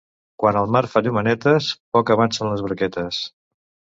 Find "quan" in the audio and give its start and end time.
0.43-0.55